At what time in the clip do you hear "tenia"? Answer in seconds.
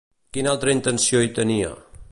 1.41-1.73